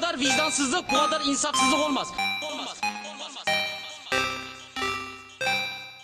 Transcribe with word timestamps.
kadar 0.00 0.20
vicdansızlık, 0.20 0.92
bu 0.92 0.96
kadar 0.96 1.20
insafsızlık 1.20 1.78
olmaz. 1.78 2.08
Olmaz. 2.52 2.80
Olmaz. 3.10 3.44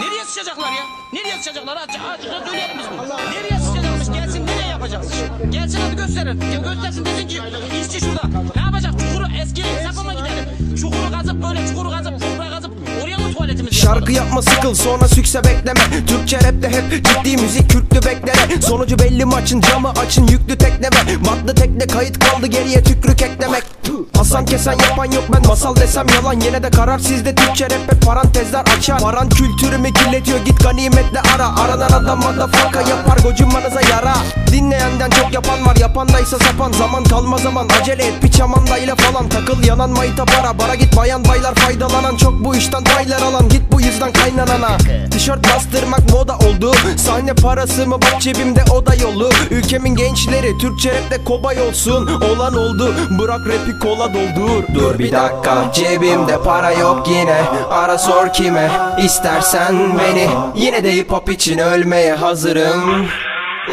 Nereye 0.00 0.24
sıçacaklar 0.24 0.72
ya? 0.72 0.82
Nereye 1.12 1.38
sıçacaklar? 1.38 1.76
Aç, 1.76 1.90
aç, 1.90 2.20
söyleyelim 2.20 2.78
biz 2.78 2.86
bunu. 2.90 3.16
Nereye 3.18 3.60
sıçacakmış? 3.60 4.06
Gelsin 4.18 4.46
nereye 4.46 4.68
yapacağız? 4.68 5.12
Gelsin 5.50 5.80
hadi 5.80 5.96
gösterin. 5.96 6.40
Göstersin 6.64 7.04
desin 7.04 7.28
ki 7.28 7.40
işçi 7.80 8.00
şurada. 8.00 8.22
Ne 8.56 8.62
yapacak? 8.62 8.92
Çukuru 9.00 9.26
eski 9.42 9.64
hesafa 9.64 10.09
Şarkı 13.94 14.12
yapma 14.12 14.42
sıkıl 14.42 14.74
sonra 14.74 15.08
sükse 15.08 15.44
bekleme. 15.44 16.06
Türkçe 16.06 16.36
rapte 16.36 16.68
hep 16.68 17.04
ciddi 17.04 17.42
müzik 17.42 17.70
kürklü 17.70 17.96
bekleme. 17.96 18.62
Sonucu 18.62 18.98
belli 18.98 19.24
maçın 19.24 19.60
camı 19.60 19.90
açın 19.90 20.26
yüklü 20.26 20.58
tekleme. 20.58 20.96
Matlı 21.26 21.54
tekne 21.54 21.86
kayıt 21.86 22.18
kaldı 22.18 22.46
geriye 22.46 22.82
tükrük 22.82 23.22
eklemek. 23.22 23.62
Hasan 24.16 24.44
kesen 24.44 24.72
yapan 24.72 25.04
yok 25.04 25.24
ben 25.32 25.46
masal 25.46 25.76
desem 25.76 26.06
yalan. 26.14 26.40
Yine 26.40 26.62
de 26.62 26.70
karar 26.70 26.98
sizde 26.98 27.34
Türkçe 27.34 27.64
rap'e 27.64 28.00
parantezler 28.06 28.60
açar. 28.60 29.00
Paran 29.00 29.28
kültürümü 29.28 29.92
kirletiyor 29.92 30.38
git 30.44 30.62
ganimetle 30.62 31.20
ara. 31.34 31.56
Aranan 31.56 31.90
adam 31.90 32.18
motherfucker 32.18 32.86
yapar 32.86 33.18
gocunmanıza 33.22 33.80
yara. 33.80 34.14
Dinleyenden 34.52 35.10
çok 35.10 35.34
yapan 35.34 35.66
var 35.66 35.76
yapandaysa 35.76 36.38
sapan. 36.38 36.72
Zaman 36.72 37.04
kalma 37.04 37.38
zaman 37.38 37.68
acele 37.80 38.06
et 38.06 38.22
bir 38.22 38.30
çamandayla 38.30 38.94
falan. 38.94 39.28
Takıl 39.28 39.64
yanan 39.64 39.90
mayta 39.90 40.24
para. 40.24 40.58
Bara 40.58 40.74
git 40.74 40.96
bayan 40.96 41.24
baylar 41.24 41.54
faydalanan 41.54 42.16
Çok 42.16 42.44
bu 42.44 42.56
işten 42.56 42.84
paylar 42.84 43.22
alan. 43.22 43.48
Git 43.48 43.72
bu 43.72 43.79
yüzden 43.80 44.12
kaynanana. 44.12 44.76
Tişört 45.10 45.54
bastırmak 45.54 46.10
moda 46.10 46.36
oldu. 46.38 46.72
Sahne 46.96 47.34
parası 47.34 47.86
mı? 47.86 47.96
Bak 48.02 48.20
cebimde 48.20 48.64
o 48.74 48.86
da 48.86 48.94
yolu. 48.94 49.30
Ülkemin 49.50 49.94
gençleri 49.96 50.58
Türkçe 50.58 50.90
rapte 51.10 51.24
kobay 51.24 51.62
olsun. 51.62 52.10
Olan 52.32 52.54
oldu. 52.54 52.94
Bırak 53.18 53.40
rapi 53.40 53.78
kola 53.78 54.14
doldur. 54.14 54.74
Dur 54.74 54.98
bir 54.98 55.12
dakika. 55.12 55.70
Cebimde 55.72 56.42
para 56.42 56.72
yok 56.72 57.08
yine. 57.08 57.42
Ara 57.70 57.98
sor 57.98 58.32
kime? 58.32 58.70
İstersen 59.04 59.98
beni. 59.98 60.28
Yine 60.54 60.84
de 60.84 60.96
hip 60.96 61.12
hop 61.12 61.30
için 61.30 61.58
ölmeye 61.58 62.14
hazırım. 62.14 63.06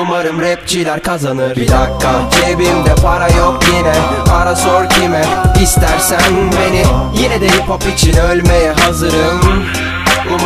Umarım 0.00 0.40
rapçiler 0.40 1.02
kazanır. 1.02 1.56
Bir 1.56 1.68
dakika. 1.68 2.12
Cebimde 2.30 2.94
para 3.02 3.28
yok 3.28 3.60
yine. 3.76 3.94
Ara 4.34 4.56
sor 4.56 4.88
kime? 4.88 5.24
İstersen 5.62 6.20
beni. 6.32 6.84
Yine 7.22 7.40
de 7.40 7.48
hip 7.48 7.68
hop 7.68 7.82
için 7.94 8.16
ölmeye 8.16 8.72
hazırım 8.72 9.40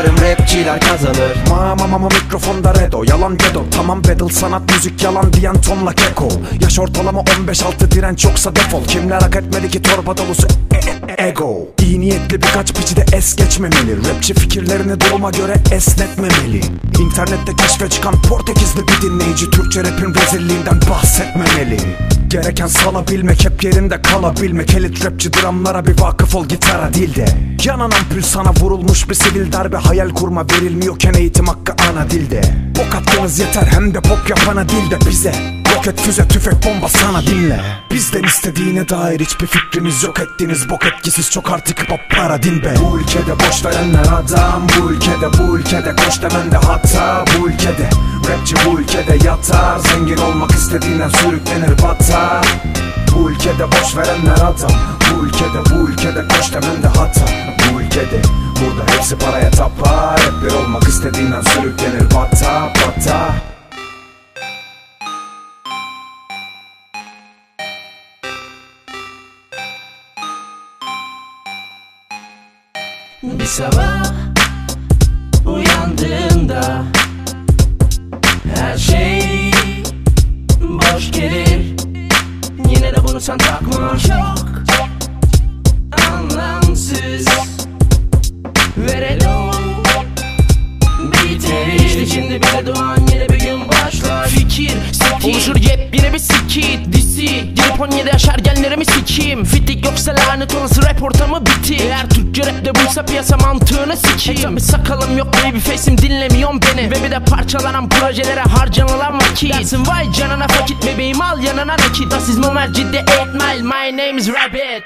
Umarım 0.00 0.16
rapçiler 0.20 0.80
kazanır. 0.80 1.36
Mama 1.48 1.86
mama 1.86 2.08
mikrofonda 2.08 2.74
redo 2.74 3.04
Yalan 3.04 3.38
dedo 3.38 3.64
Tamam 3.70 4.04
battle 4.04 4.28
sanat 4.34 4.62
müzik 4.74 5.02
yalan 5.02 5.32
diyen 5.32 5.60
tonla 5.60 5.92
keko. 5.92 6.28
Yaş 6.60 6.78
ortalama 6.78 7.20
15-6 7.20 7.90
direnç 7.90 8.24
yoksa 8.24 8.56
defol. 8.56 8.84
Kimler 8.84 9.20
hak 9.20 9.36
etmedi 9.36 9.68
ki 9.70 9.82
torba 9.82 10.16
dolusu 10.16 10.46
e- 10.72 11.22
e- 11.22 11.28
ego? 11.28 11.68
İyi 11.82 12.00
niyetli 12.00 12.42
birkaç 12.42 12.74
piçi 12.74 12.96
de 12.96 13.04
es 13.12 13.36
geçmemeli. 13.36 14.08
Rapçi 14.08 14.34
fikirlerini 14.34 15.00
duruma 15.00 15.30
göre 15.30 15.54
esnetmemeli. 15.72 16.60
İnternette 17.00 17.56
keşfe 17.56 17.90
çıkan 17.90 18.22
Portekizli 18.22 18.80
bir 18.88 19.02
dinleyici 19.02 19.50
Türkçe 19.50 19.80
rapin 19.80 20.14
rezilliğinden 20.14 20.80
bahsetmemeli 20.90 21.78
Gereken 22.30 22.66
salabilmek 22.66 23.44
hep 23.44 23.64
yerinde 23.64 24.02
kalabilmek. 24.02 24.74
Elit 24.74 25.04
rapçi 25.04 25.32
dramlara 25.32 25.86
bir 25.86 26.00
vakıf 26.00 26.34
ol 26.34 26.46
gitara 26.46 26.94
değil 26.94 27.14
de. 27.14 27.24
Yanan 27.64 27.90
ampul 27.90 28.22
sana 28.22 28.50
vurulmuş 28.60 29.08
bir 29.08 29.14
sivil 29.14 29.52
darbe. 29.52 29.76
Hayal 29.76 30.10
kurma 30.10 30.46
verilmiyorken 30.52 31.14
eğitim 31.14 31.46
hakkı 31.46 31.72
ana 31.90 32.10
dilde. 32.10 32.40
Bok 32.78 32.94
attığınız 32.94 33.38
yeter 33.38 33.62
hem 33.62 33.94
de 33.94 34.00
pop 34.00 34.30
yapana 34.30 34.68
değil 34.68 34.90
de 34.90 34.98
bize 35.10 35.59
Roket 35.76 36.00
füze 36.00 36.28
tüfek 36.28 36.54
bomba 36.64 36.88
sana 36.88 37.22
dinle. 37.22 37.60
Bizden 37.90 38.22
istediğine 38.22 38.88
dair 38.88 39.20
hiçbir 39.20 39.46
fikrimiz 39.46 40.02
yok. 40.02 40.20
Ettiğiniz 40.20 40.70
bok 40.70 40.86
etkisiz 40.86 41.30
çok 41.30 41.50
artık 41.50 41.82
hip 41.82 41.90
hop 41.90 42.00
para 42.10 42.42
din 42.42 42.62
be. 42.62 42.74
Bu 42.80 43.00
ülkede 43.00 43.32
boş 43.38 43.64
verenler 43.64 44.00
adam 44.00 44.66
Bu 44.78 44.90
ülkede 44.92 45.38
bu 45.38 45.58
ülkede 45.58 45.96
koş 45.96 46.22
demen 46.22 46.52
de 46.52 46.56
hata. 46.56 47.24
Bu 47.38 47.48
ülkede 47.48 47.90
rapçi 48.30 48.54
bu 48.66 48.80
ülkede 48.80 49.26
yatar. 49.26 49.78
Zengin 49.78 50.16
olmak 50.16 50.50
istediğinden 50.50 51.08
sürüklenir 51.08 51.82
batar. 51.82 52.46
Bu 53.14 53.30
ülkede 53.30 53.66
boş 53.66 53.96
verenler 53.96 54.36
adam 54.36 54.72
Bu 55.10 55.26
ülkede 55.26 55.70
bu 55.70 55.90
ülkede 55.90 56.28
koş 56.28 56.52
demen 56.52 56.82
de 56.82 56.86
hata. 56.86 57.26
Bu 57.58 57.80
ülkede 57.80 58.22
burada 58.60 58.92
hepsi 58.96 59.18
paraya 59.18 59.50
tapar. 59.50 60.20
Bir 60.44 60.52
olmak 60.52 60.88
istediğinden 60.88 61.42
sürüklenir 61.42 62.14
bata 62.14 62.72
bata 62.74 63.34
Bir 73.22 73.44
sabah 73.44 74.12
uyandığında 75.46 76.84
her 78.56 78.78
şey 78.78 79.52
boş 80.60 81.12
gelir. 81.12 81.76
Yine 82.68 82.92
de 82.92 82.96
bunu 83.08 83.20
sen 83.20 83.38
takma. 83.38 83.98
Çok 83.98 84.48
anlamsız 86.10 87.26
Verelim 88.76 89.50
Biter 91.12 91.66
işte 91.86 92.06
şimdi 92.06 92.42
bile 92.42 92.66
doğan 92.66 92.98
yeni 93.12 93.28
bir 93.28 93.38
gün 93.38 93.68
başlar. 93.68 94.28
Fikir, 94.28 94.72
stil 94.92 95.30
Oluşur 95.30 95.56
yepyeni 95.56 96.12
bir 96.12 96.18
skit 96.18 96.99
Disi, 97.80 97.88
girip 97.88 97.94
17 97.94 98.08
yaşar 98.08 98.38
genlerimi 98.38 98.84
sikeyim. 98.84 99.44
Fitlik 99.44 99.84
yoksa 99.84 100.14
lanet 100.28 100.54
olası 100.54 100.82
rap 100.82 101.02
ortamı 101.02 101.46
bitti 101.46 101.76
Eğer 101.80 102.10
Türkçe 102.10 102.46
rapte 102.46 102.74
buysa 102.74 103.04
piyasa 103.04 103.36
mantığını 103.36 103.96
sikeyim. 103.96 104.40
E 104.40 104.42
tabi 104.42 104.60
sakalım 104.60 105.18
yok 105.18 105.28
baby 105.34 105.58
face'im 105.58 105.98
dinlemiyorsun 105.98 106.60
beni. 106.62 106.90
Ve 106.90 107.04
bir 107.04 107.10
de 107.10 107.24
parçalanan 107.24 107.88
projelere 107.88 108.40
harcanılan 108.40 109.14
vakit 109.14 109.54
Dersin 109.54 109.86
vay 109.86 110.12
canına 110.12 110.48
fakit 110.48 110.86
bebeğim 110.86 111.20
al 111.20 111.42
yanına 111.42 111.72
nakit. 111.72 112.10
Das 112.10 112.28
is 112.28 112.38
Momer 112.38 112.72
ciddi 112.72 113.04
8 113.08 113.34
mile 113.34 113.62
my 113.62 113.96
name 113.96 114.16
is 114.16 114.28
Rabbit. 114.28 114.84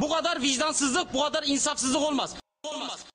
Bu 0.00 0.08
kadar 0.08 0.42
vicdansızlık, 0.42 1.14
bu 1.14 1.22
kadar 1.24 1.42
insafsızlık 1.46 2.02
olmaz. 2.02 2.34
Olmaz. 2.64 3.08